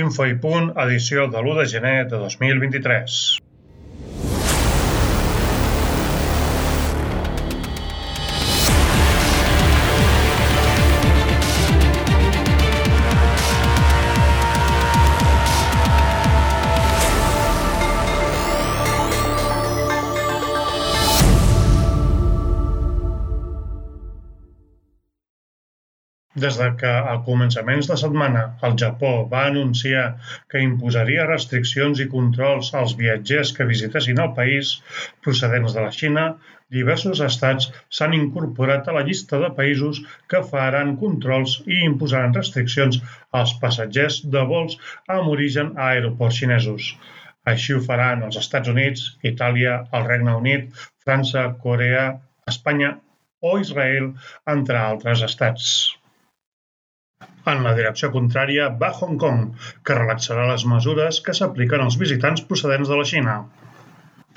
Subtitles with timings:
[0.00, 3.16] Info i Punt, edició de l'1 de gener de 2023.
[26.34, 30.04] Des de que a començaments de setmana el Japó va anunciar
[30.52, 34.70] que imposaria restriccions i controls als viatgers que visitessin el país
[35.26, 36.24] procedents de la Xina,
[36.78, 40.00] diversos estats s'han incorporat a la llista de països
[40.32, 43.02] que faran controls i imposaran restriccions
[43.42, 44.80] als passatgers de vols
[45.18, 46.92] amb origen a aeroports xinesos.
[47.52, 52.12] Així ho faran els Estats Units, Itàlia, el Regne Unit, França, Corea,
[52.48, 52.94] Espanya
[53.52, 54.14] o Israel,
[54.56, 55.72] entre altres estats.
[57.50, 59.46] En la direcció contrària va Hong Kong,
[59.86, 63.34] que relaxarà les mesures que s'apliquen als visitants procedents de la Xina.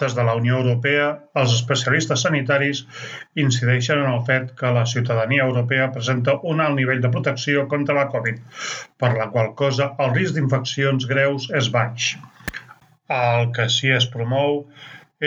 [0.01, 1.03] Des de la Unió Europea,
[1.41, 2.81] els especialistes sanitaris
[3.43, 7.95] incideixen en el fet que la ciutadania europea presenta un alt nivell de protecció contra
[7.99, 8.41] la Covid,
[9.03, 12.09] per la qual cosa el risc d'infeccions greus és baix.
[13.19, 14.59] El que sí es promou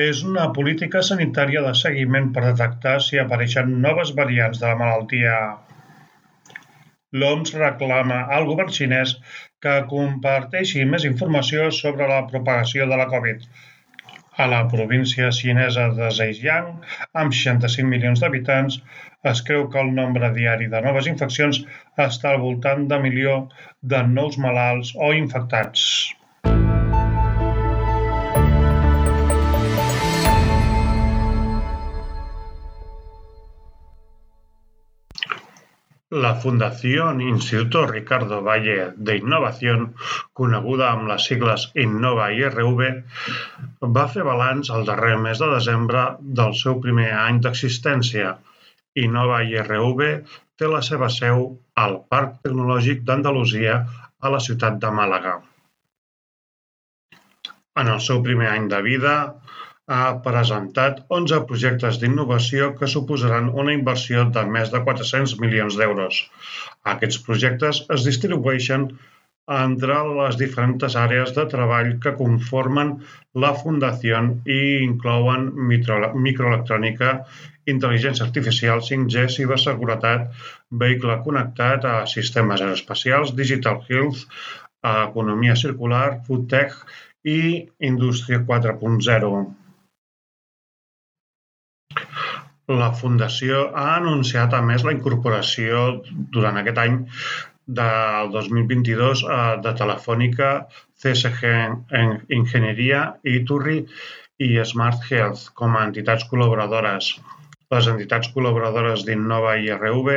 [0.03, 5.39] és una política sanitària de seguiment per detectar si apareixen noves variants de la malaltia
[7.21, 9.15] L'OMS reclama al govern xinès
[9.65, 13.47] que comparteixi més informació sobre la propagació de la Covid.
[14.45, 16.69] A la província xinesa de Zhejiang,
[17.23, 18.79] amb 65 milions d'habitants,
[19.33, 21.65] es creu que el nombre diari de noves infeccions
[22.09, 23.39] està al voltant de milió
[23.95, 25.89] de nous malalts o infectats.
[36.17, 39.83] La Fundació Instituto Ricardo Valle de Innovación,
[40.33, 42.81] coneguda amb les sigles Innova IRV,
[43.97, 46.07] va fer balanç el darrer mes de desembre
[46.41, 48.31] del seu primer any d'existència.
[49.05, 50.01] Innova IRV
[50.57, 51.45] té la seva seu
[51.85, 53.77] al Parc Tecnològic d'Andalusia
[54.19, 55.37] a la ciutat de Màlaga.
[57.77, 59.15] En el seu primer any de vida,
[59.97, 66.19] ha presentat 11 projectes d'innovació que suposaran una inversió de més de 400 milions d'euros.
[66.93, 68.91] Aquests projectes es distribueixen
[69.57, 72.91] entre les diferents àrees de treball que conformen
[73.45, 77.13] la Fundació i inclouen microelectrònica,
[77.73, 80.29] intel·ligència artificial, 5G, ciberseguretat,
[80.83, 84.27] vehicle connectat, a sistemes aeroespacials, digital health,
[84.93, 86.77] economia circular, food tech
[87.25, 87.41] i
[87.93, 89.58] indústria 4.0.
[92.77, 95.85] La Fundació ha anunciat a més la incorporació
[96.35, 96.99] durant aquest any
[97.79, 100.51] del 2022 eh, de Telefònica,
[101.01, 101.53] CSG
[102.37, 103.01] Enginyeria,
[103.37, 103.79] Iturri
[104.45, 107.09] i Smart Health com a entitats col·laboradores.
[107.73, 110.13] Les entitats col·laboradores d'Innova i RV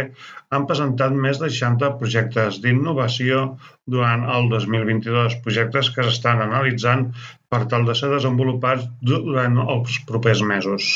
[0.55, 3.41] han presentat més de 60 projectes d'innovació
[3.95, 7.07] durant el 2022, projectes que s'estan analitzant
[7.47, 10.93] per tal de ser desenvolupats durant els propers mesos.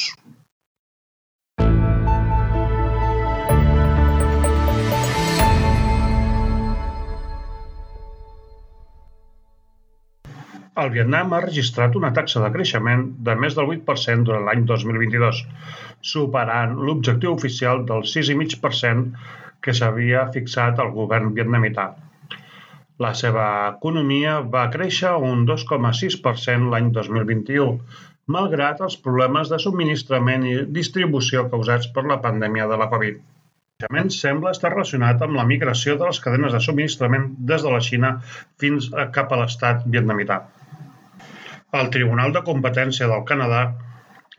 [10.82, 15.38] El Vietnam ha registrat una taxa de creixement de més del 8% durant l'any 2022,
[16.14, 19.30] superant l'objectiu oficial del 6,5%
[19.64, 21.86] que s'havia fixat el govern vietnamità.
[23.06, 27.80] La seva economia va créixer un 2,6% l'any 2021,
[28.38, 33.24] malgrat els problemes de subministrament i distribució causats per la pandèmia de la Covid.
[33.24, 37.74] El creixement sembla estar relacionat amb la migració de les cadenes de subministrament des de
[37.78, 38.14] la Xina
[38.66, 40.44] fins cap a l'estat vietnamità.
[41.80, 43.62] El Tribunal de Competència del Canadà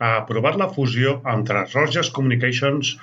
[0.05, 2.93] ha aprovat la fusió entre Rogers Communications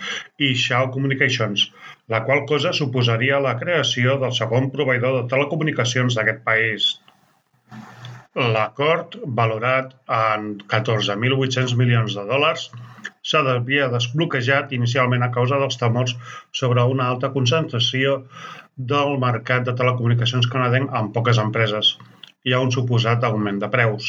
[0.47, 1.67] i Shaw Communications,
[2.15, 6.89] la qual cosa suposaria la creació del segon proveïdor de telecomunicacions d'aquest país.
[8.57, 12.67] L'acord, valorat en 14.800 milions de dòlars,
[13.31, 16.17] s'havia desbloquejat inicialment a causa dels temors
[16.63, 18.19] sobre una alta concentració
[18.95, 21.95] del mercat de telecomunicacions canadenc amb poques empreses
[22.45, 24.09] hi ha un suposat augment de preus.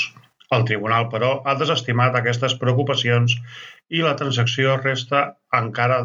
[0.54, 3.34] El tribunal, però, ha desestimat aquestes preocupacions
[3.90, 5.24] i la transacció resta
[5.60, 6.04] encara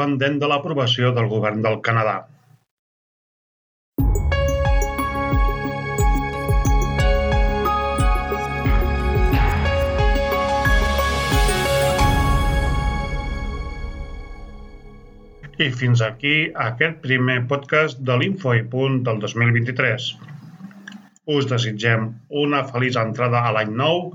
[0.00, 2.16] pendent de l'aprovació del govern del Canadà.
[15.56, 16.32] I fins aquí
[16.62, 20.10] aquest primer podcast de l'Info i Punt del 2023.
[21.34, 22.10] Us desitgem
[22.42, 24.12] una feliç entrada a l'any nou.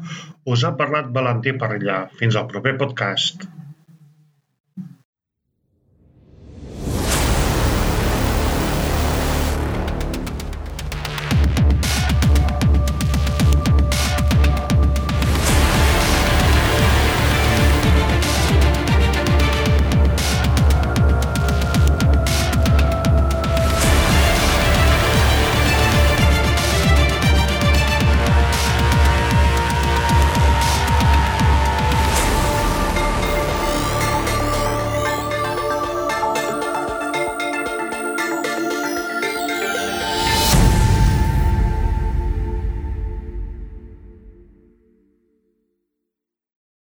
[0.54, 2.06] Us ha parlat Valentí Parrillà.
[2.22, 3.48] Fins al proper podcast.